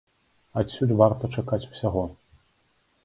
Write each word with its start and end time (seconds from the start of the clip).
Адсюль 0.61 0.95
варта 1.01 1.29
чакаць 1.37 1.63
усяго. 1.71 2.03